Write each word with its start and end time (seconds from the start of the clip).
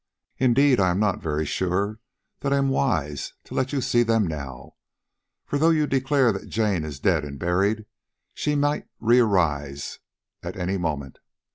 Indeed 0.39 0.79
I 0.79 0.89
am 0.89 0.99
not 0.99 1.21
sure 1.47 1.99
that 2.39 2.51
I 2.51 2.57
am 2.57 2.69
wise 2.69 3.33
to 3.43 3.53
let 3.53 3.71
you 3.71 3.81
see 3.81 4.01
them 4.01 4.25
now, 4.25 4.73
for 5.45 5.59
though 5.59 5.69
you 5.69 5.85
declare 5.85 6.31
that 6.31 6.49
Jane 6.49 6.83
is 6.83 6.99
dead 6.99 7.23
and 7.23 7.37
buried, 7.37 7.85
she 8.33 8.55
might 8.55 8.87
re 8.99 9.19
arise 9.19 9.99
at 10.41 10.57
any 10.57 10.79
moment. 10.79 11.19